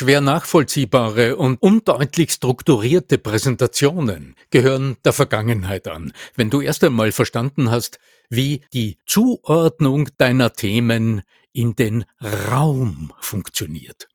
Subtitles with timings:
[0.00, 7.70] Schwer nachvollziehbare und undeutlich strukturierte Präsentationen gehören der Vergangenheit an, wenn du erst einmal verstanden
[7.70, 7.98] hast,
[8.30, 11.20] wie die Zuordnung deiner Themen
[11.52, 12.06] in den
[12.50, 14.08] Raum funktioniert.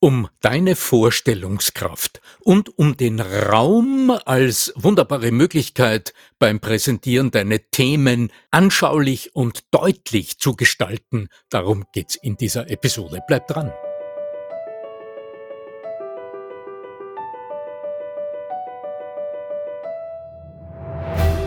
[0.00, 9.36] Um deine Vorstellungskraft und um den Raum als wunderbare Möglichkeit beim Präsentieren deine Themen anschaulich
[9.36, 13.20] und deutlich zu gestalten, darum geht's in dieser Episode.
[13.28, 13.72] Bleib dran.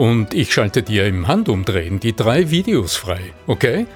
[0.00, 3.86] und ich schalte dir im Handumdrehen die drei Videos frei, okay?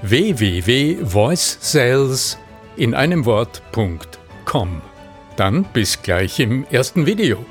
[0.00, 2.38] www.voicesales
[2.78, 4.80] in einem Wort.com.
[5.36, 7.44] Dann bis gleich im ersten Video.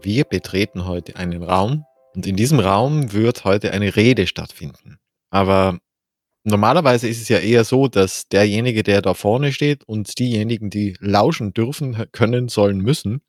[0.00, 4.96] Wir betreten heute einen Raum und in diesem Raum wird heute eine Rede stattfinden.
[5.28, 5.78] Aber
[6.44, 10.96] normalerweise ist es ja eher so, dass derjenige, der da vorne steht und diejenigen, die
[10.98, 13.20] lauschen dürfen, können, sollen, müssen,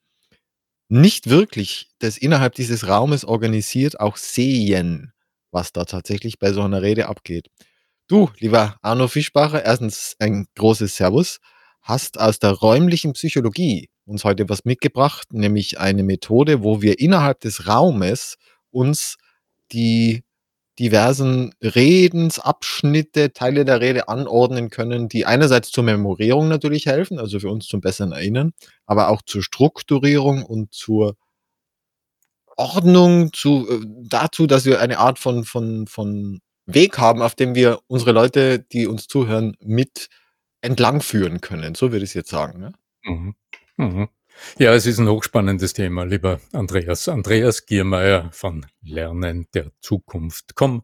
[0.90, 5.14] nicht wirklich das innerhalb dieses Raumes organisiert auch sehen,
[5.52, 7.48] was da tatsächlich bei so einer Rede abgeht.
[8.08, 11.40] Du, lieber Arno Fischbacher, erstens ein großes Servus,
[11.82, 17.40] hast aus der räumlichen Psychologie uns heute was mitgebracht, nämlich eine Methode, wo wir innerhalb
[17.40, 18.36] des Raumes
[18.70, 19.16] uns
[19.72, 20.25] die
[20.80, 27.50] diversen Redensabschnitte, Teile der Rede anordnen können, die einerseits zur Memorierung natürlich helfen, also für
[27.50, 28.52] uns zum besseren Erinnern,
[28.86, 31.16] aber auch zur Strukturierung und zur
[32.58, 37.56] Ordnung, zu, äh, dazu, dass wir eine Art von, von, von Weg haben, auf dem
[37.56, 40.10] wir unsere Leute, die uns zuhören, mit
[40.62, 41.76] entlang führen können.
[41.76, 42.60] So würde ich es jetzt sagen.
[42.60, 42.74] Ne?
[43.04, 43.36] Mhm.
[43.78, 44.10] Mhm.
[44.58, 47.08] Ja, es ist ein hochspannendes Thema, lieber Andreas.
[47.08, 50.56] Andreas Giermeier von Lernen der Zukunft.
[50.56, 50.84] Komm,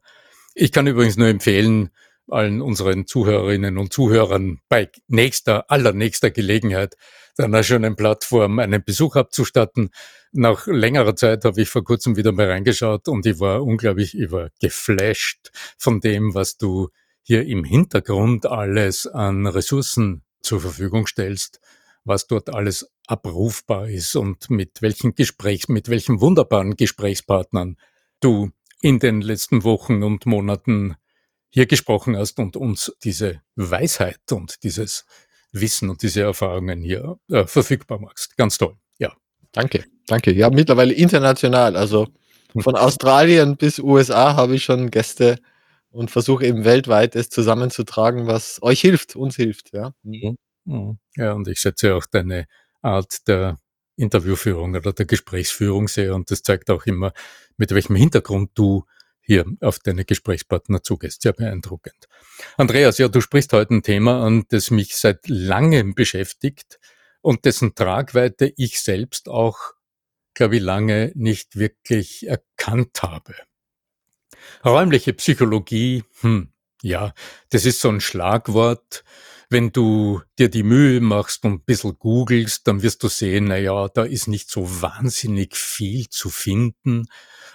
[0.53, 1.89] ich kann übrigens nur empfehlen,
[2.28, 6.95] allen unseren Zuhörerinnen und Zuhörern bei nächster, allernächster Gelegenheit
[7.38, 9.89] einer schönen Plattform einen Besuch abzustatten.
[10.31, 14.50] Nach längerer Zeit habe ich vor kurzem wieder mal reingeschaut und ich war unglaublich über
[14.62, 16.89] geflasht von dem, was du
[17.22, 21.59] hier im Hintergrund alles an Ressourcen zur Verfügung stellst
[22.03, 27.78] was dort alles abrufbar ist und mit welchen Gesprächs, mit welchen wunderbaren Gesprächspartnern
[28.19, 28.51] du
[28.81, 30.95] in den letzten Wochen und Monaten
[31.50, 35.06] hier gesprochen hast und uns diese Weisheit und dieses
[35.51, 38.38] Wissen und diese Erfahrungen hier äh, verfügbar machst.
[38.38, 38.78] Ganz toll.
[38.97, 39.13] Ja.
[39.51, 40.31] Danke, danke.
[40.31, 41.75] Ja, mittlerweile international.
[41.75, 42.07] Also
[42.57, 45.39] von Australien bis USA habe ich schon Gäste
[45.91, 49.73] und versuche eben weltweit es zusammenzutragen, was euch hilft, uns hilft.
[49.73, 49.94] Ja.
[50.03, 50.38] Mhm.
[50.71, 50.99] Mhm.
[51.17, 52.47] Ja, und ich schätze auch deine
[52.81, 53.59] Art der
[53.97, 57.13] Interviewführung oder der Gesprächsführung sehr und das zeigt auch immer,
[57.57, 58.85] mit welchem Hintergrund du
[59.19, 61.21] hier auf deine Gesprächspartner zugehst.
[61.21, 62.07] Sehr beeindruckend.
[62.57, 66.79] Andreas, ja, du sprichst heute ein Thema an, das mich seit langem beschäftigt
[67.21, 69.73] und dessen Tragweite ich selbst auch,
[70.33, 73.35] glaube ich, lange nicht wirklich erkannt habe.
[74.65, 76.51] Räumliche Psychologie, hm,
[76.81, 77.13] ja,
[77.49, 79.03] das ist so ein Schlagwort,
[79.51, 83.57] wenn du dir die Mühe machst und ein bisschen googelst, dann wirst du sehen, na
[83.57, 87.07] ja, da ist nicht so wahnsinnig viel zu finden.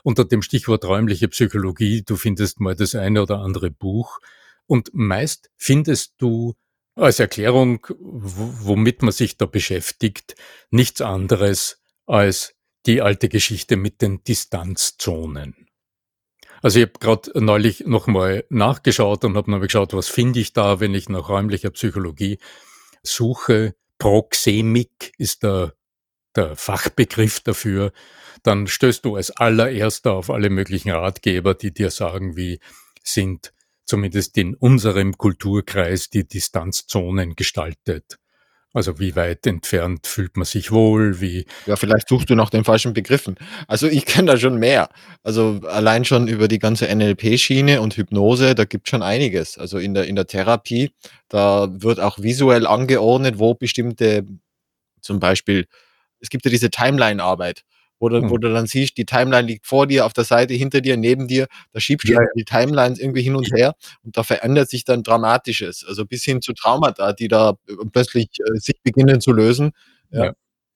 [0.03, 4.21] Unter dem Stichwort räumliche Psychologie, du findest mal das eine oder andere Buch
[4.67, 6.55] und meist findest du
[6.97, 10.35] als Erklärung, womit man sich da beschäftigt,
[10.71, 15.66] nichts anderes als die alte Geschichte mit den Distanzzonen.
[16.67, 20.81] Also ich habe gerade neulich nochmal nachgeschaut und habe nochmal geschaut, was finde ich da,
[20.81, 22.39] wenn ich nach räumlicher Psychologie
[23.05, 23.77] suche.
[23.99, 25.75] Proxemik ist der,
[26.35, 27.93] der Fachbegriff dafür.
[28.43, 32.59] Dann stößt du als allererster auf alle möglichen Ratgeber, die dir sagen, wie
[33.05, 33.53] sind
[33.85, 38.19] zumindest in unserem Kulturkreis die Distanzzonen gestaltet.
[38.77, 41.19] Also wie weit entfernt fühlt man sich wohl?
[41.19, 43.37] Wie ja, vielleicht suchst du nach den falschen Begriffen.
[43.69, 44.91] Also ich kenne da schon mehr.
[45.23, 49.57] Also allein schon über die ganze NLP-Schiene und Hypnose, da gibt schon einiges.
[49.57, 50.91] Also in der, in der Therapie,
[51.31, 54.27] da wird auch visuell angeordnet, wo bestimmte,
[55.01, 55.65] zum Beispiel,
[56.21, 57.63] es gibt ja diese Timeline-Arbeit,
[57.99, 58.41] wo du, wo Mhm.
[58.43, 61.47] du dann siehst, die Timeline liegt vor dir, auf der Seite, hinter dir, neben dir.
[61.73, 65.03] Da schiebst du Ja, die Timelines irgendwie hin und her und da verändert sich dann
[65.03, 65.85] Dramatisches.
[65.89, 69.73] Also bis hin zu Traumata, die da äh, plötzlich äh, sich beginnen zu lösen.
[70.11, 70.27] Ja.
[70.27, 70.33] Ja.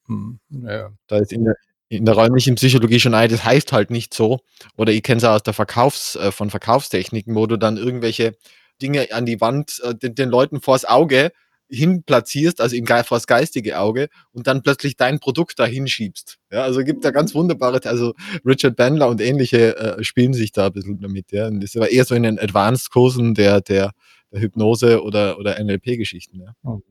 [0.09, 0.41] Mhm.
[0.51, 0.91] Ja.
[1.09, 1.55] Da ist in der,
[1.89, 4.41] in der räumlichen Psychologie schon ein, das heißt halt nicht so.
[4.77, 8.35] Oder ich kenne es auch aus der Verkaufs, äh, von Verkaufstechniken, wo du dann irgendwelche
[8.83, 11.33] Dinge an die Wand äh, den, den Leuten vors Auge
[11.71, 16.39] hin platzierst, also im Ge vors geistige Auge und dann plötzlich dein Produkt dahin schiebst.
[16.51, 18.15] Ja, also gibt da ganz wunderbare, also
[18.45, 21.33] Richard Bandler und ähnliche äh, spielen sich da ein bisschen damit.
[21.33, 21.47] Ja.
[21.47, 23.93] Und das ist aber eher so in den Advanced-Kursen der, der,
[24.33, 26.41] der Hypnose oder, oder NLP-Geschichten.
[26.41, 26.55] Ja.
[26.63, 26.83] Mhm.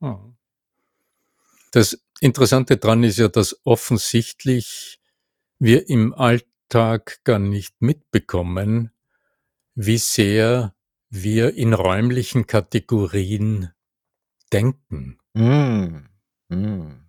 [0.00, 0.36] Mhm.
[1.72, 5.00] Das Interessante dran ist ja, dass offensichtlich
[5.58, 8.90] wir im Alltag gar nicht mitbekommen,
[9.74, 10.74] wie sehr
[11.08, 13.70] wir in räumlichen Kategorien
[14.52, 15.18] denken.
[15.34, 16.08] Mm.
[16.48, 17.02] Mm.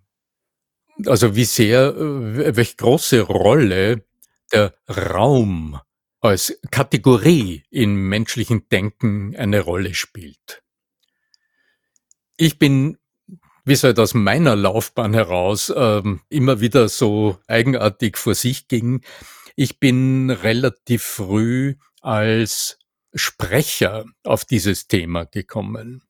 [1.06, 4.04] Also wie sehr, äh, welche große Rolle
[4.52, 5.80] der Raum
[6.20, 10.62] als Kategorie im menschlichen Denken eine Rolle spielt.
[12.36, 12.96] Ich bin,
[13.64, 19.02] wie es halt aus meiner Laufbahn heraus ähm, immer wieder so eigenartig vor sich ging,
[19.56, 22.78] ich bin relativ früh als
[23.14, 26.02] Sprecher auf dieses Thema gekommen.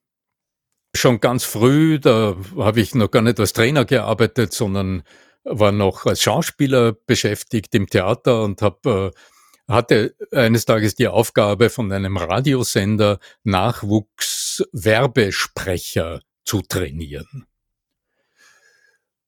[0.95, 5.03] Schon ganz früh, da habe ich noch gar nicht als Trainer gearbeitet, sondern
[5.43, 9.19] war noch als Schauspieler beschäftigt im Theater und habe äh,
[9.67, 17.45] hatte eines Tages die Aufgabe von einem Radiosender Nachwuchswerbesprecher zu trainieren.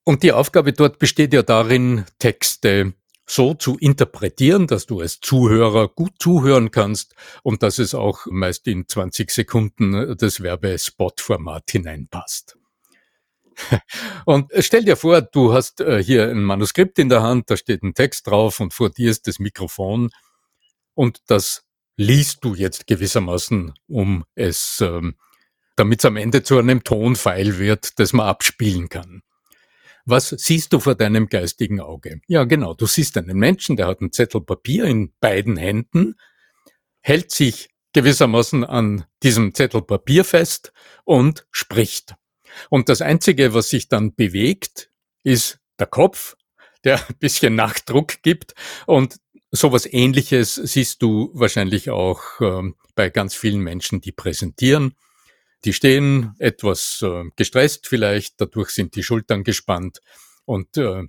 [0.03, 2.93] Und die Aufgabe dort besteht ja darin, Texte
[3.29, 7.13] so zu interpretieren, dass du als Zuhörer gut zuhören kannst
[7.43, 12.57] und dass es auch meist in 20 Sekunden das Werbespot-Format hineinpasst.
[14.25, 17.81] Und stell dir vor, du hast äh, hier ein Manuskript in der Hand, da steht
[17.81, 20.11] ein Text drauf und vor dir ist das Mikrofon
[20.93, 21.63] und das
[21.95, 25.15] liest du jetzt gewissermaßen, um es, ähm,
[25.75, 29.23] damit es am Ende zu einem Tonfeil wird, das man abspielen kann.
[30.09, 32.21] Was siehst du vor deinem geistigen Auge?
[32.27, 36.15] Ja, genau, du siehst einen Menschen, der hat einen Zettel Papier in beiden Händen,
[37.01, 40.71] hält sich gewissermaßen an diesem Zettel Papier fest
[41.03, 42.15] und spricht.
[42.69, 44.89] Und das Einzige, was sich dann bewegt,
[45.23, 46.37] ist der Kopf,
[46.85, 48.55] der ein bisschen Nachdruck gibt.
[48.85, 49.17] Und
[49.51, 54.95] sowas Ähnliches siehst du wahrscheinlich auch ähm, bei ganz vielen Menschen, die präsentieren.
[55.65, 59.99] Die stehen etwas äh, gestresst vielleicht, dadurch sind die Schultern gespannt
[60.45, 61.03] und äh,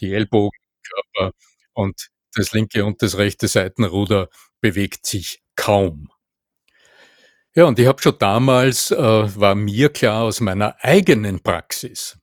[0.00, 1.32] die Ellbogen, Körper
[1.74, 4.28] und das linke und das rechte Seitenruder
[4.60, 6.08] bewegt sich kaum.
[7.54, 12.18] Ja, und ich habe schon damals, äh, war mir klar aus meiner eigenen Praxis,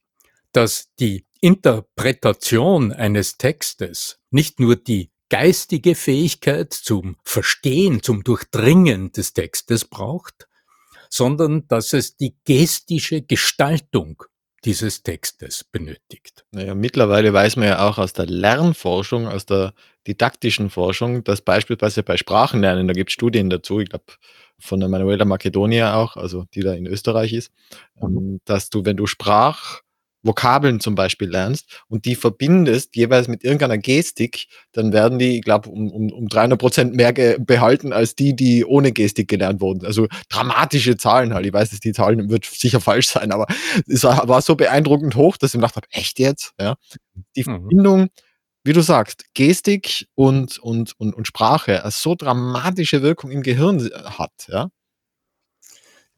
[0.52, 9.32] dass die Interpretation eines Textes nicht nur die geistige Fähigkeit zum Verstehen, zum Durchdringen des
[9.32, 10.48] Textes braucht,
[11.10, 14.22] sondern dass es die gestische Gestaltung
[14.64, 16.44] dieses Textes benötigt.
[16.52, 19.72] Naja, mittlerweile weiß man ja auch aus der Lernforschung, aus der
[20.06, 24.04] didaktischen Forschung, dass beispielsweise bei Sprachenlernen, da gibt es Studien dazu, ich glaube
[24.58, 27.50] von der Manuela Macedonia auch, also die da in Österreich ist,
[28.00, 28.16] Mhm.
[28.16, 29.06] ähm, dass du, wenn du
[30.22, 35.42] Sprachvokabeln zum Beispiel lernst und die verbindest jeweils mit irgendeiner Gestik, dann werden die, ich
[35.42, 39.84] glaube, um, um, um 300 Prozent mehr behalten als die, die ohne Gestik gelernt wurden.
[39.86, 41.46] Also dramatische Zahlen halt.
[41.46, 43.46] Ich weiß, dass die Zahlen wird sicher falsch sein, aber
[43.86, 46.52] es war, war so beeindruckend hoch, dass ich mir gedacht habe, echt jetzt?
[46.60, 46.76] Ja.
[47.36, 47.44] Die Mhm.
[47.44, 48.08] Verbindung,
[48.64, 53.88] wie du sagst, Gestik und, und, und, und Sprache, eine so dramatische Wirkung im Gehirn
[54.18, 54.68] hat, ja.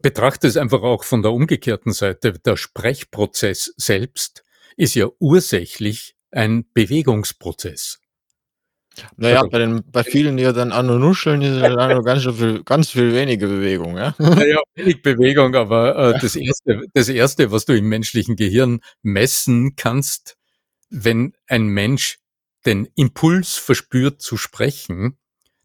[0.02, 2.32] Betrachte es einfach auch von der umgekehrten Seite.
[2.32, 4.44] Der Sprechprozess selbst
[4.76, 7.98] ist ja ursächlich ein Bewegungsprozess.
[9.16, 11.96] Naja, Also- bei, den, bei vielen, die ja dann an und nuscheln, ist ja dann
[11.96, 14.14] noch ganz, viel, ganz viel weniger Bewegung, ja.
[14.18, 19.76] Naja, wenig Bewegung, aber äh, das, erste, das Erste, was du im menschlichen Gehirn messen
[19.76, 20.36] kannst,
[20.90, 22.18] wenn ein Mensch
[22.66, 25.16] den Impuls verspürt zu sprechen,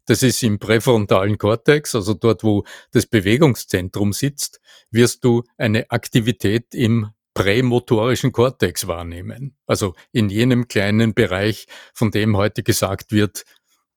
[0.08, 4.58] das ist im präfrontalen Kortex, also dort, wo das Bewegungszentrum sitzt,
[4.90, 9.54] wirst du eine Aktivität im prämotorischen Kortex wahrnehmen.
[9.66, 13.44] Also in jenem kleinen Bereich, von dem heute gesagt wird,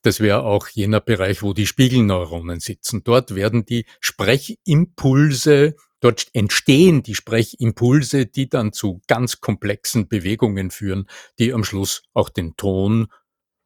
[0.01, 3.03] das wäre auch jener Bereich, wo die Spiegelneuronen sitzen.
[3.05, 11.07] Dort werden die Sprechimpulse, dort entstehen die Sprechimpulse, die dann zu ganz komplexen Bewegungen führen,
[11.39, 13.07] die am Schluss auch den Ton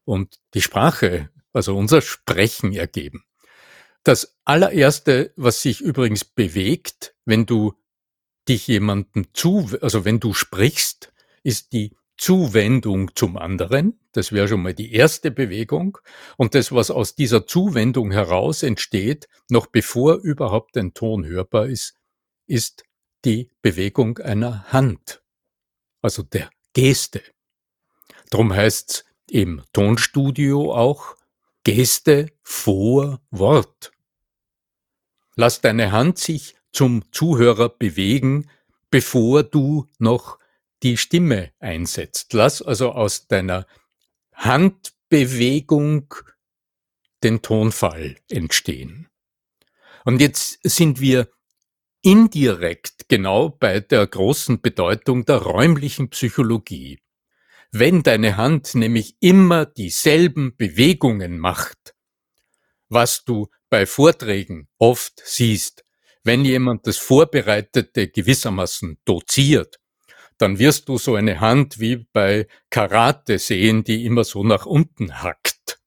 [0.03, 3.23] und die Sprache, also unser Sprechen ergeben.
[4.03, 7.73] Das allererste, was sich übrigens bewegt, wenn du
[8.47, 11.11] dich jemandem zu, also wenn du sprichst,
[11.43, 13.99] ist die Zuwendung zum anderen.
[14.11, 15.97] Das wäre schon mal die erste Bewegung.
[16.37, 21.95] Und das, was aus dieser Zuwendung heraus entsteht, noch bevor überhaupt ein Ton hörbar ist,
[22.47, 22.83] ist
[23.25, 25.23] die Bewegung einer Hand,
[26.01, 27.23] also der Geste.
[28.29, 31.15] Drum heißt's im Tonstudio auch
[31.65, 33.91] Geste vor Wort.
[35.35, 38.51] Lass deine Hand sich zum Zuhörer bewegen,
[38.91, 40.37] bevor du noch
[40.83, 42.33] die Stimme einsetzt.
[42.33, 43.65] Lass also aus deiner
[44.33, 46.13] Handbewegung
[47.23, 49.09] den Tonfall entstehen.
[50.03, 51.31] Und jetzt sind wir
[52.03, 56.99] indirekt genau bei der großen Bedeutung der räumlichen Psychologie.
[57.77, 61.93] Wenn deine Hand nämlich immer dieselben Bewegungen macht,
[62.87, 65.83] was du bei Vorträgen oft siehst,
[66.23, 69.81] wenn jemand das Vorbereitete gewissermaßen doziert,
[70.37, 75.21] dann wirst du so eine Hand wie bei Karate sehen, die immer so nach unten
[75.21, 75.81] hackt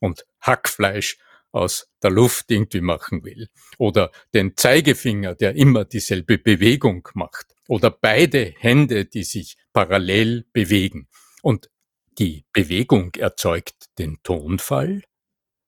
[0.00, 1.18] und Hackfleisch
[1.52, 3.50] aus der Luft irgendwie machen will.
[3.76, 7.54] Oder den Zeigefinger, der immer dieselbe Bewegung macht.
[7.68, 11.06] Oder beide Hände, die sich parallel bewegen.
[11.44, 11.70] Und
[12.18, 15.02] die Bewegung erzeugt den Tonfall.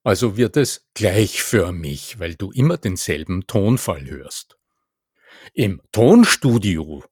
[0.03, 4.57] Also wird es gleichförmig, weil du immer denselben Tonfall hörst.
[5.53, 7.03] Im Tonstudio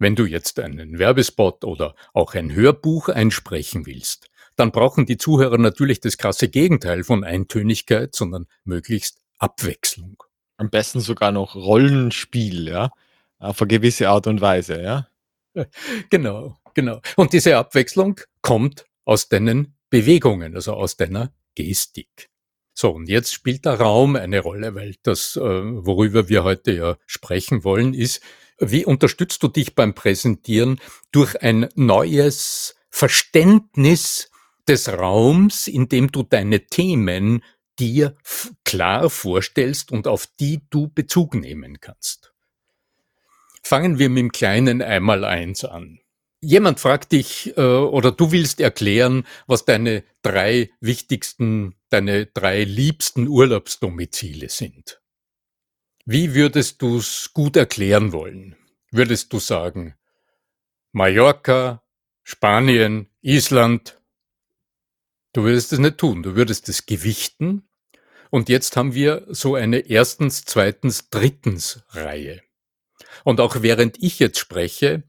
[0.00, 5.58] wenn du jetzt einen Werbespot oder auch ein Hörbuch einsprechen willst, dann brauchen die Zuhörer
[5.58, 10.22] natürlich das krasse Gegenteil von Eintönigkeit, sondern möglichst Abwechslung.
[10.56, 12.90] Am besten sogar noch Rollenspiel, ja,
[13.38, 15.06] auf eine gewisse Art und Weise, ja.
[16.10, 17.00] Genau, genau.
[17.16, 22.30] Und diese Abwechslung kommt aus deinen Bewegungen, also aus deiner Gestik.
[22.74, 26.96] So, und jetzt spielt der Raum eine Rolle, weil das, äh, worüber wir heute ja
[27.06, 28.22] sprechen wollen, ist,
[28.58, 30.80] wie unterstützt du dich beim Präsentieren
[31.12, 34.30] durch ein neues Verständnis
[34.68, 37.42] des Raums, in dem du deine Themen
[37.78, 38.16] dir
[38.64, 42.32] klar vorstellst und auf die du Bezug nehmen kannst?
[43.62, 45.99] Fangen wir mit dem kleinen Einmaleins an.
[46.42, 53.28] Jemand fragt dich äh, oder du willst erklären, was deine drei wichtigsten, deine drei liebsten
[53.28, 55.02] Urlaubsdomizile sind.
[56.06, 58.56] Wie würdest du es gut erklären wollen?
[58.90, 59.94] Würdest du sagen,
[60.92, 61.84] Mallorca,
[62.22, 64.00] Spanien, Island?
[65.34, 67.68] Du würdest es nicht tun, du würdest es gewichten.
[68.30, 72.40] Und jetzt haben wir so eine erstens, zweitens, drittens Reihe.
[73.24, 75.02] Und auch während ich jetzt spreche,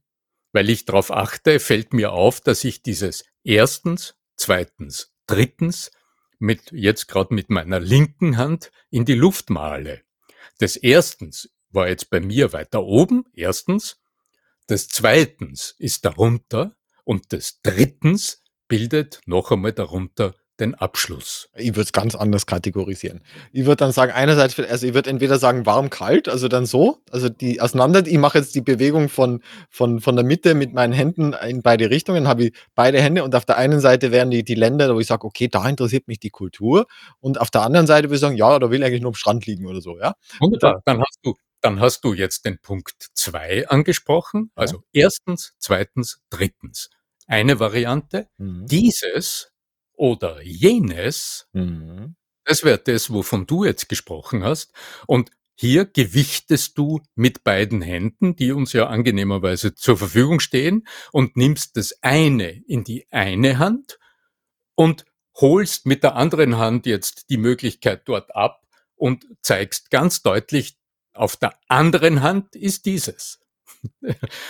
[0.51, 5.91] weil ich darauf achte, fällt mir auf, dass ich dieses erstens, zweitens, drittens
[6.39, 10.01] mit jetzt gerade mit meiner linken Hand in die Luft male.
[10.59, 13.97] Des Erstens war jetzt bei mir weiter oben, erstens.
[14.69, 21.49] Des Zweitens ist darunter und des Drittens bildet noch einmal darunter den Abschluss?
[21.55, 23.21] Ich würde es ganz anders kategorisieren.
[23.51, 26.99] Ich würde dann sagen, einerseits, also ich würde entweder sagen warm, kalt, also dann so,
[27.11, 30.93] also die auseinander, ich mache jetzt die Bewegung von, von, von der Mitte mit meinen
[30.93, 34.43] Händen in beide Richtungen, habe ich beide Hände und auf der einen Seite wären die,
[34.43, 36.85] die Länder, wo ich sage, okay, da interessiert mich die Kultur
[37.19, 39.15] und auf der anderen Seite würde ich sagen, ja, da will ich eigentlich nur am
[39.15, 40.13] Strand liegen oder so, ja.
[40.39, 44.51] Wunderbar, dann hast du dann hast du jetzt den Punkt zwei angesprochen.
[44.55, 46.89] Also erstens, zweitens, drittens.
[47.27, 48.27] Eine Variante.
[48.37, 48.65] Mhm.
[48.65, 49.50] Dieses
[50.01, 52.15] oder jenes, mhm.
[52.43, 54.73] das wäre das, wovon du jetzt gesprochen hast.
[55.05, 61.37] Und hier gewichtest du mit beiden Händen, die uns ja angenehmerweise zur Verfügung stehen, und
[61.37, 63.99] nimmst das eine in die eine Hand
[64.73, 65.05] und
[65.35, 68.65] holst mit der anderen Hand jetzt die Möglichkeit dort ab
[68.95, 70.79] und zeigst ganz deutlich,
[71.13, 73.39] auf der anderen Hand ist dieses.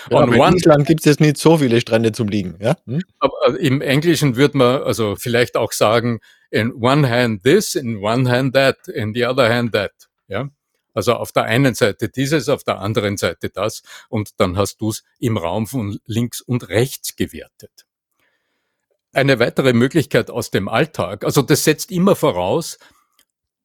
[0.09, 2.57] Ja, in one, Island gibt es jetzt nicht so viele Strände zum Liegen.
[2.59, 2.75] Ja?
[2.85, 3.01] Hm?
[3.19, 6.19] Aber äh, im Englischen würde man also vielleicht auch sagen,
[6.49, 9.91] in one hand this, in one hand that, in the other hand that.
[10.27, 10.49] Ja?
[10.93, 14.89] Also auf der einen Seite dieses, auf der anderen Seite das und dann hast du
[14.89, 17.85] es im Raum von links und rechts gewertet.
[19.13, 22.77] Eine weitere Möglichkeit aus dem Alltag, also das setzt immer voraus,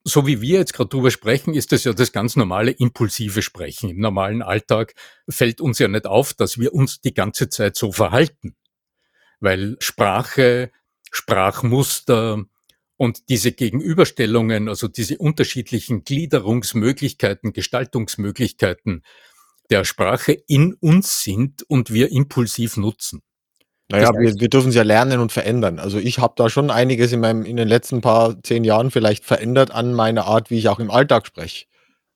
[0.08, 3.90] so wie wir jetzt gerade drüber sprechen, ist das ja das ganz normale impulsive Sprechen.
[3.90, 4.94] Im normalen Alltag
[5.28, 8.54] fällt uns ja nicht auf, dass wir uns die ganze Zeit so verhalten.
[9.40, 10.70] Weil Sprache,
[11.10, 12.44] Sprachmuster
[12.96, 19.02] und diese Gegenüberstellungen, also diese unterschiedlichen Gliederungsmöglichkeiten, Gestaltungsmöglichkeiten
[19.70, 23.22] der Sprache in uns sind und wir impulsiv nutzen.
[23.90, 25.78] Naja, wir, wir dürfen es ja lernen und verändern.
[25.78, 29.24] Also ich habe da schon einiges in meinem in den letzten paar zehn Jahren vielleicht
[29.24, 31.66] verändert an meiner Art, wie ich auch im Alltag spreche.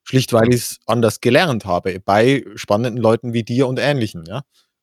[0.03, 4.43] Schlicht, weil ich es anders gelernt habe, bei spannenden Leuten wie dir und Ähnlichen, ja.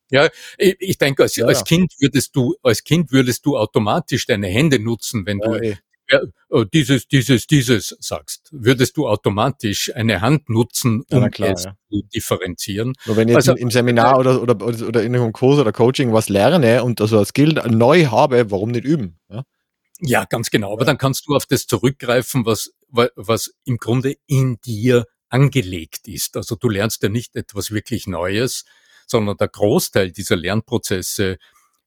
[0.09, 1.63] Ja, ich, ich denke, als, Ja, als ja.
[1.65, 5.77] Kind würdest du, als Kind würdest du automatisch deine Hände nutzen, wenn Ja, du eh.
[6.09, 6.21] Ja,
[6.51, 8.49] äh, dieses, dieses, dieses sagst.
[8.51, 11.73] Würdest du automatisch eine Hand nutzen, Ja, um na klar, es ja.
[11.89, 12.93] zu differenzieren?
[13.05, 16.13] Nur wenn ich Also, im, Seminar oder, oder, oder, oder in einem Kurs oder Coaching
[16.13, 19.19] was lerne und also als Skill neu habe, warum nicht üben?
[19.29, 19.43] Ja?
[19.99, 20.73] Ja, ganz genau.
[20.73, 20.85] Aber Ja.
[20.87, 26.37] dann kannst du auf das zurückgreifen, was, wa- was im Grunde in dir angelegt ist.
[26.37, 28.63] Also du lernst ja nicht etwas wirklich Neues,
[29.07, 31.37] sondern der Großteil dieser Lernprozesse,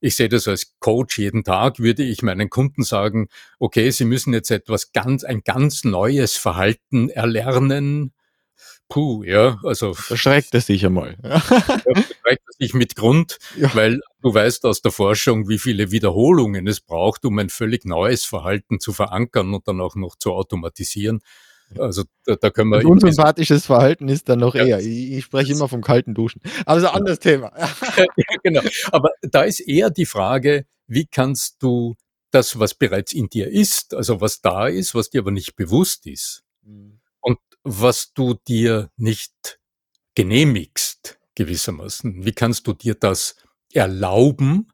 [0.00, 3.28] ich sehe das als Coach jeden Tag, würde ich meinen Kunden sagen,
[3.59, 8.12] okay, sie müssen jetzt etwas ganz, ein ganz neues Verhalten erlernen.
[8.88, 11.16] Puh, ja, also Da schreckt es sich einmal.
[11.23, 11.40] Ja.
[11.40, 13.73] streicht es sich mit Grund, Ja.
[13.75, 18.25] weil du weißt aus der Forschung, wie viele Wiederholungen es braucht, um ein völlig neues
[18.25, 21.21] Verhalten zu verankern und dann auch noch zu automatisieren.
[21.78, 24.64] Also da, da können wir diesem- unsympathisches Verhalten ist dann noch Ja.
[24.64, 24.80] eher.
[24.80, 26.40] Ich, ich spreche immer vom kalten Duschen.
[26.66, 27.52] Das ein anderes Thema.
[27.96, 28.06] ja,
[28.42, 28.62] genau.
[28.92, 31.96] Aber da ist eher die Frage, wie kannst du
[32.32, 36.06] das, was bereits in dir ist, also was da ist, was dir aber nicht bewusst
[36.06, 36.42] ist
[37.20, 39.58] und was du dir nicht
[40.14, 43.36] genehmigst, gewissermaßen, wie kannst du dir das
[43.72, 44.68] erlauben,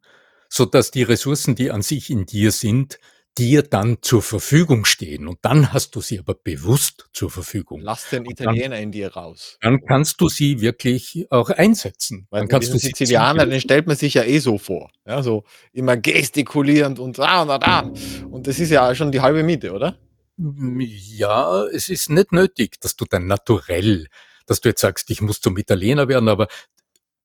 [0.49, 2.99] so dass die Ressourcen, die an sich in dir sind,
[3.39, 5.29] dir dann zur Verfügung stehen.
[5.29, 7.81] Und dann hast du sie aber bewusst zur Verfügung.
[7.81, 9.59] Lass den Italiener in dir raus.
[9.61, 12.27] Dann kannst du sie wirklich auch einsetzen.
[12.31, 14.91] Weil Dann kannst du Sizilianer, den stellt man sich ja eh so vor.
[15.07, 17.91] Ja, so immer gestikulierend und da und da.
[18.31, 19.99] Und das ist ja schon die halbe Miete, oder?
[20.39, 24.07] Ja, es ist nicht nötig, dass du dein Naturell,
[24.47, 26.49] dass du jetzt sagst, ich muss zum Italiener werden, aber,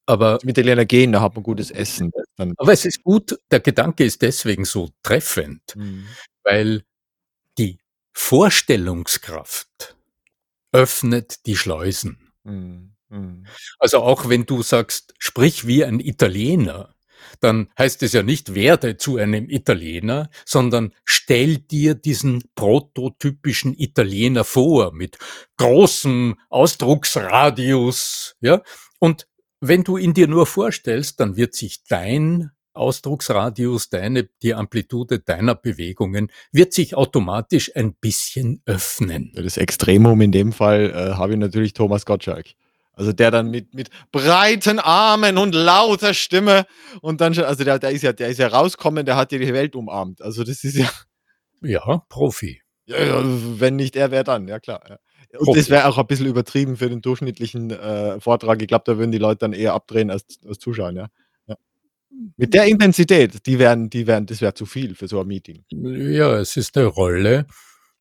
[0.06, 2.12] aber, Zum Italiener gehen, da hat man gutes Essen.
[2.38, 6.06] Dann, aber es ist gut, der Gedanke ist deswegen so treffend, Mhm.
[6.44, 6.84] weil
[7.58, 7.80] die
[8.14, 9.96] Vorstellungskraft
[10.74, 12.32] öffnet die Schleusen.
[12.44, 12.94] Mhm.
[13.10, 13.46] Mhm.
[13.80, 16.96] Also auch wenn du sagst, sprich wie ein Italiener,
[17.42, 24.44] dann heißt es ja nicht, werde zu einem Italiener, sondern stell dir diesen prototypischen Italiener
[24.44, 25.18] vor mit
[25.58, 28.62] großem Ausdrucksradius, ja?
[29.00, 29.28] Und
[29.62, 35.56] wenn du ihn dir nur vorstellst, dann wird sich dein Ausdrucksradius, deine, die Amplitude deiner
[35.56, 39.32] Bewegungen wird sich automatisch ein bisschen öffnen.
[39.36, 42.48] Das Extremum in dem Fall äh, habe ich natürlich Thomas Gottschalk.
[42.94, 46.66] Also der dann mit, mit breiten Armen und lauter Stimme
[47.02, 49.38] und dann schon, also der, der ist ja, der ist ja rauskommen, der hat ja
[49.40, 50.22] die Welt umarmt.
[50.22, 50.90] Also das ist ja,
[51.62, 52.62] Ja, Profi.
[52.86, 53.22] ja,
[53.60, 54.82] wenn nicht er, wer dann, ja klar.
[54.90, 54.98] Ja.
[55.38, 58.62] Und das wäre auch ein bisschen übertrieben für den durchschnittlichen äh, Vortrag.
[58.62, 61.08] Ich glaube, da würden die Leute dann eher abdrehen als, als zuschauen, ja.
[61.48, 61.56] ja.
[62.38, 65.64] Mit der Intensität, die wären, die wären, das wäre zu viel für so ein Meeting.
[65.70, 67.46] Ja, es ist eine Rolle.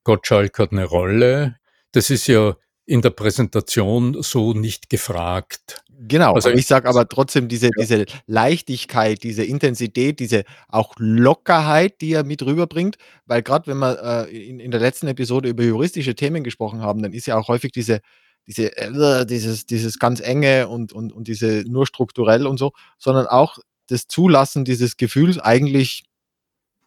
[0.05, 1.57] Gottschalk hat eine Rolle.
[1.93, 5.85] Das ist ja in der Präsentation so nicht gefragt.
[6.03, 12.15] Genau, Also ich sage aber trotzdem diese, diese Leichtigkeit, diese Intensität, diese auch Lockerheit, die
[12.15, 16.15] er mit rüberbringt, weil gerade wenn wir äh, in, in der letzten Episode über juristische
[16.15, 18.01] Themen gesprochen haben, dann ist ja auch häufig diese,
[18.47, 23.27] diese, äh, dieses, dieses ganz enge und, und, und diese nur strukturell und so, sondern
[23.27, 23.59] auch
[23.89, 26.05] das Zulassen dieses Gefühls, eigentlich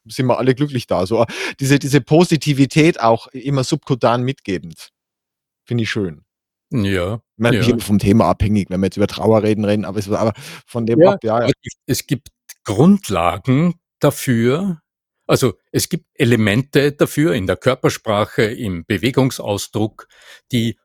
[0.05, 1.05] sind wir alle glücklich da.
[1.05, 1.25] So
[1.59, 4.89] diese, diese Positivität auch immer subkutan mitgebend.
[5.65, 6.25] Finde ich schön.
[6.73, 7.15] Ja.
[7.15, 7.77] Ich meine, ja.
[7.77, 10.33] vom Thema abhängig, wenn wir jetzt über Trauerreden reden, aber, es, aber
[10.65, 11.51] von dem Ja, ab, ja, ja.
[11.85, 12.29] es gibt
[12.63, 14.81] Grundlagen dafür.
[15.27, 20.07] Also es gibt Elemente dafür in der Körpersprache, im Bewegungsausdruck,
[20.51, 20.77] die,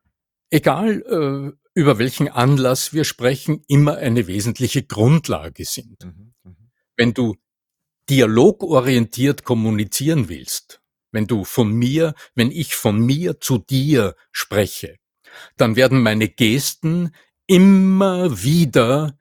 [0.50, 6.04] egal äh, über welchen Anlass wir sprechen, immer eine wesentliche Grundlage sind.
[6.04, 6.70] Mhm, mhm.
[6.96, 7.36] wenn du
[8.08, 10.80] dialogorientiert kommunizieren willst,
[11.12, 14.96] wenn du von mir, wenn ich von mir zu dir spreche,
[15.56, 17.12] dann werden meine Gesten
[17.46, 19.18] immer wieder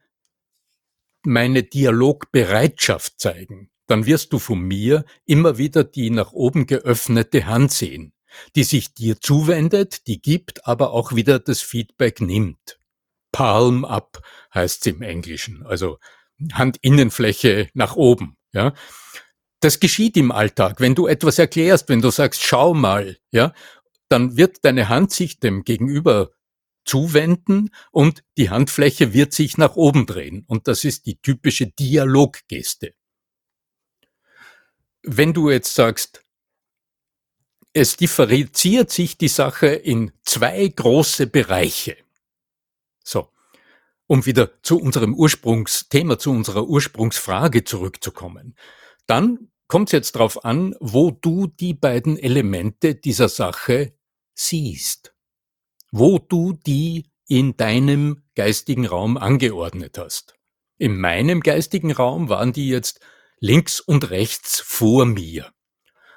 [1.23, 3.69] meine Dialogbereitschaft zeigen.
[3.87, 8.13] Dann wirst du von mir immer wieder die nach oben geöffnete Hand sehen,
[8.55, 12.79] die sich dir zuwendet, die gibt, aber auch wieder das Feedback nimmt.
[13.31, 14.21] Palm up
[14.53, 15.99] heißt es im Englischen, also
[16.53, 18.73] Handinnenfläche nach oben, ja.
[19.59, 20.79] Das geschieht im Alltag.
[20.79, 23.53] Wenn du etwas erklärst, wenn du sagst, schau mal, ja,
[24.09, 26.31] dann wird deine Hand sich dem Gegenüber
[26.85, 30.45] zuwenden und die Handfläche wird sich nach oben drehen.
[30.47, 32.93] Und das ist die typische Dialoggeste.
[35.03, 36.23] Wenn du jetzt sagst,
[37.73, 41.97] es differenziert sich die Sache in zwei große Bereiche.
[43.03, 43.29] So.
[44.07, 48.55] Um wieder zu unserem Ursprungsthema, zu unserer Ursprungsfrage zurückzukommen.
[49.05, 53.96] Dann kommt es jetzt darauf an, wo du die beiden Elemente dieser Sache
[54.37, 55.13] siehst.
[55.91, 60.35] Wo du die in deinem geistigen Raum angeordnet hast.
[60.77, 63.01] In meinem geistigen Raum waren die jetzt
[63.39, 65.51] links und rechts vor mir.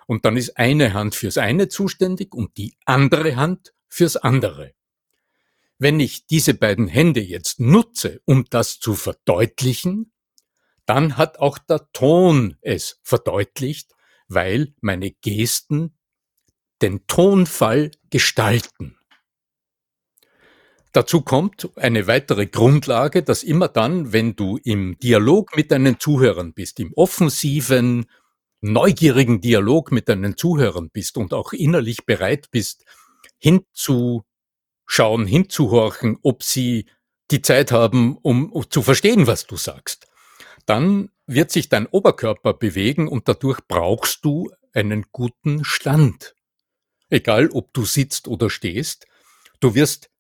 [0.07, 4.75] Und dann ist eine Hand fürs eine zuständig und die andere Hand fürs andere.
[5.79, 10.13] Wenn ich diese beiden Hände jetzt nutze, um das zu verdeutlichen,
[10.85, 13.95] dann hat auch der Ton es verdeutlicht,
[14.29, 15.97] weil meine Gesten
[16.83, 18.97] den Tonfall gestalten.
[20.93, 26.53] Dazu kommt eine weitere Grundlage, dass immer dann, wenn du im Dialog mit deinen Zuhörern
[26.53, 28.07] bist, im offensiven,
[28.61, 32.85] neugierigen Dialog mit deinen Zuhörern bist und auch innerlich bereit bist,
[33.39, 34.25] hinzu
[34.85, 36.87] schauen, hinzuhorchen, ob sie
[37.31, 40.09] die Zeit haben, um zu verstehen, was du sagst.
[40.67, 46.35] Dann wird sich dein Oberkörper bewegen und dadurch brauchst du einen guten Stand.
[47.11, 49.07] Egal, ob du sitzt oder stehst,
[49.61, 50.11] du wirst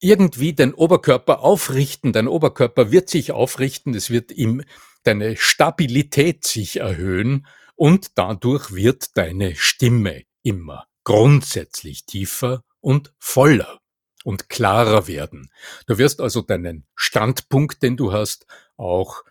[0.00, 4.62] irgendwie den Oberkörper aufrichten, dein Oberkörper wird sich aufrichten, es wird ihm
[5.02, 13.80] deine Stabilität sich erhöhen und dadurch wird deine Stimme immer grundsätzlich tiefer und voller
[14.24, 15.50] und klarer werden.
[15.86, 19.22] Du wirst also deinen Standpunkt, den du hast, auch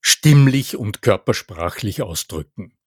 [0.00, 2.77] stimmlich und körpersprachlich ausdrücken.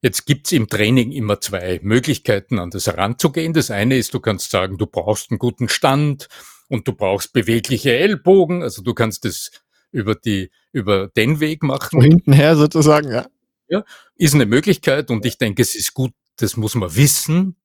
[0.00, 3.52] Jetzt gibt's im Training immer zwei Möglichkeiten, an das heranzugehen.
[3.52, 6.28] Das eine ist, du kannst sagen, du brauchst einen guten Stand
[6.68, 8.62] und du brauchst bewegliche Ellbogen.
[8.62, 9.50] Also du kannst es
[9.90, 12.00] über die, über den Weg machen.
[12.00, 13.26] Von hinten her sozusagen, ja.
[13.68, 13.84] Ja,
[14.14, 17.56] ist eine Möglichkeit und ich denke, es ist gut, das muss man wissen,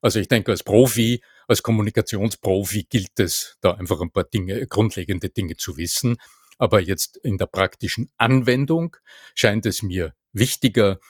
[0.00, 5.28] also ich denke, als Profi, als Kommunikationsprofi gilt es, da einfach ein paar Dinge, grundlegende
[5.28, 6.16] Dinge zu wissen.
[6.58, 8.96] Aber jetzt in der praktischen Anwendung
[9.34, 11.00] scheint es mir wichtiger,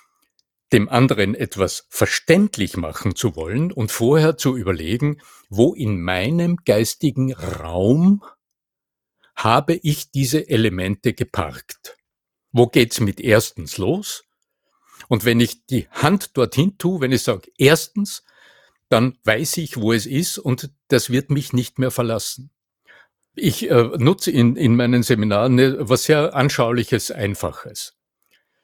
[0.73, 7.33] dem anderen etwas verständlich machen zu wollen und vorher zu überlegen, wo in meinem geistigen
[7.35, 8.23] Raum
[9.35, 11.97] habe ich diese Elemente geparkt?
[12.53, 14.25] Wo geht's mit erstens los?
[15.09, 18.23] Und wenn ich die Hand dorthin tue, wenn ich sage, erstens,
[18.89, 22.51] dann weiß ich, wo es ist und das wird mich nicht mehr verlassen.
[23.35, 28.00] Ich äh, nutze in, in meinen Seminaren was sehr Anschauliches, Einfaches.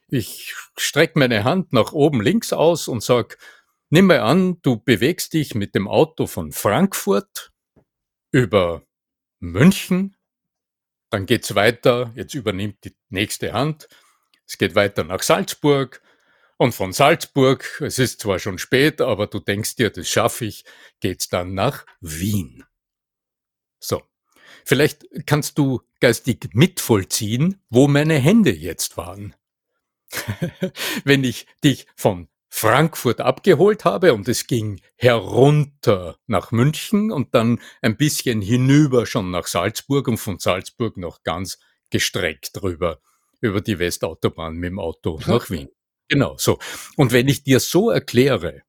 [0.09, 3.39] Ich strecke meine Hand nach oben links aus und sag,
[3.91, 7.53] nimm mal an, du bewegst dich mit dem Auto von Frankfurt
[8.31, 8.83] über
[9.41, 10.17] München,
[11.11, 13.89] dann geht's weiter, jetzt übernimmt die nächste Hand,
[14.47, 16.03] es geht weiter nach Salzburg,
[16.59, 20.65] und von Salzburg, es ist zwar schon spät, aber du denkst dir, das schaffe ich,
[21.01, 22.65] geht's dann nach Wien.
[23.79, 24.03] So.
[24.65, 29.35] Vielleicht kannst du geistig mitvollziehen, wo meine Hände jetzt waren.
[31.05, 37.61] Wenn ich dich von Frankfurt abgeholt habe und es ging herunter nach München und dann
[37.83, 41.59] ein bisschen hinüber schon nach Salzburg und von Salzburg noch ganz
[41.91, 43.01] gestreckt rüber
[43.41, 45.69] über die Westautobahn mit dem Auto nach Wien.
[46.09, 46.59] Genau, so.
[46.97, 48.63] Und wenn ich dir so erkläre,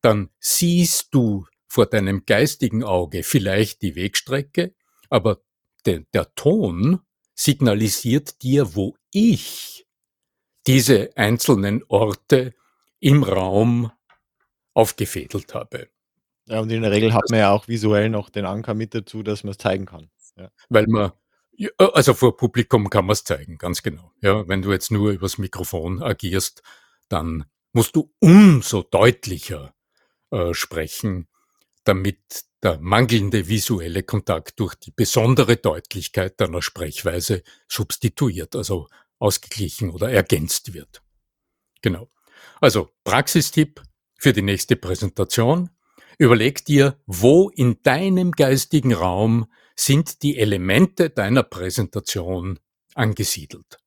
[0.00, 4.74] dann siehst du vor deinem geistigen Auge vielleicht die Wegstrecke,
[5.10, 5.42] aber
[5.86, 7.00] de, der Ton
[7.34, 9.86] signalisiert dir, wo ich
[10.68, 12.54] diese einzelnen Orte
[13.00, 13.90] im Raum
[14.74, 15.88] aufgefädelt habe.
[16.46, 19.22] Ja, und in der Regel hat man ja auch visuell noch den Anker mit dazu,
[19.22, 20.10] dass man es zeigen kann.
[20.36, 20.50] Ja.
[20.68, 21.12] Weil man
[21.56, 24.12] äh, also vor Publikum kann man es zeigen, ganz genau.
[24.20, 26.62] Ja, wenn du jetzt nur übers Mikrofon agierst,
[27.08, 29.74] dann musst du umso deutlicher
[30.30, 31.28] äh, sprechen,
[31.84, 40.10] damit der mangelnde visuelle Kontakt durch die besondere Deutlichkeit deiner Sprechweise substituiert, also ausgeglichen oder
[40.10, 41.02] ergänzt wird.
[41.82, 42.10] Genau.
[42.60, 43.82] Also Praxistipp
[44.18, 45.70] für die nächste Präsentation.
[46.18, 52.58] Überleg dir, wo in deinem geistigen Raum sind die Elemente deiner Präsentation
[52.94, 53.78] angesiedelt.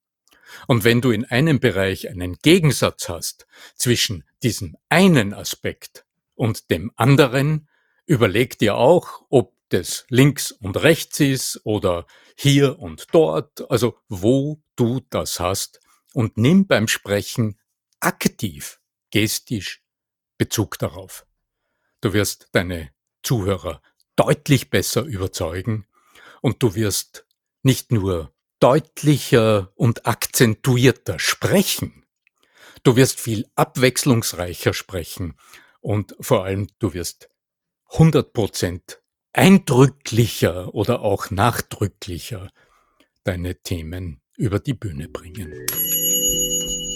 [0.68, 6.92] Und wenn du in einem Bereich einen Gegensatz hast zwischen diesem einen Aspekt und dem
[6.96, 7.68] anderen,
[8.06, 12.06] überleg dir auch, ob das links und rechts ist oder
[12.36, 15.80] hier und dort, also wo du das hast
[16.14, 17.60] und nimm beim Sprechen
[18.00, 18.80] aktiv,
[19.12, 19.84] gestisch
[20.38, 21.26] Bezug darauf.
[22.02, 22.92] Du wirst deine
[23.24, 23.82] Zuhörer
[24.16, 25.88] deutlich besser überzeugen
[26.42, 27.26] und du wirst
[27.64, 32.06] nicht nur deutlicher und akzentuierter sprechen.
[32.84, 35.38] Du wirst viel abwechslungsreicher sprechen
[35.80, 37.30] und vor allem du wirst
[37.92, 39.01] 100 Prozent
[39.34, 42.50] eindrücklicher oder auch nachdrücklicher
[43.24, 45.54] deine Themen über die Bühne bringen.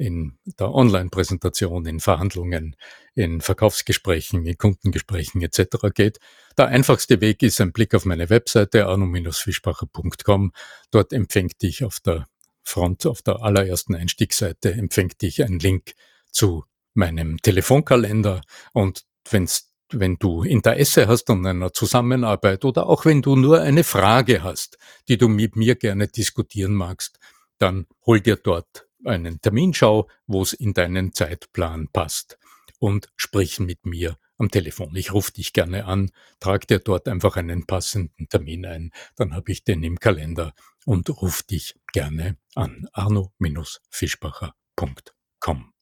[0.01, 2.75] in der Online-Präsentation, in Verhandlungen,
[3.13, 5.93] in Verkaufsgesprächen, in Kundengesprächen etc.
[5.93, 6.19] geht.
[6.57, 10.53] Der einfachste Weg ist ein Blick auf meine Webseite arno-fischbacher.com.
[10.89, 12.27] Dort empfängt dich auf der
[12.63, 15.93] Front, auf der allerersten Einstiegsseite, empfängt dich ein Link
[16.31, 16.65] zu
[16.95, 18.41] meinem Telefonkalender
[18.73, 23.83] und wenn's wenn du Interesse hast an einer Zusammenarbeit oder auch wenn du nur eine
[23.83, 24.77] Frage hast,
[25.07, 27.19] die du mit mir gerne diskutieren magst,
[27.57, 32.39] dann hol dir dort einen Terminschau, wo es in deinen Zeitplan passt
[32.79, 34.95] und sprich mit mir am Telefon.
[34.95, 39.51] Ich rufe dich gerne an, trag dir dort einfach einen passenden Termin ein, dann habe
[39.51, 40.53] ich den im Kalender
[40.85, 42.87] und ruf dich gerne an.
[42.93, 45.80] arno-fischbacher.com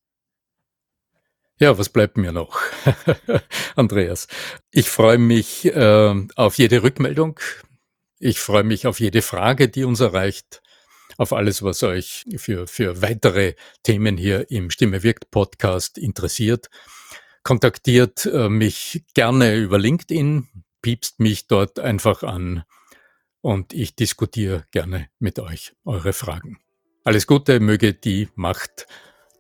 [1.60, 2.60] ja, was bleibt mir noch,
[3.76, 4.28] Andreas?
[4.72, 7.40] Ich freue mich äh, auf jede Rückmeldung.
[8.20, 10.62] Ich freue mich auf jede Frage, die uns erreicht,
[11.18, 16.70] auf alles, was euch für, für weitere Themen hier im Stimme wirkt Podcast interessiert.
[17.44, 20.48] Kontaktiert äh, mich gerne über LinkedIn,
[20.82, 22.64] piepst mich dort einfach an
[23.42, 26.60] und ich diskutiere gerne mit euch eure Fragen.
[27.04, 28.88] Alles Gute, möge die Macht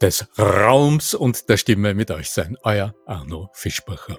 [0.01, 2.57] des Raums und der Stimme mit euch sein.
[2.63, 4.17] Euer Arno Fischbacher.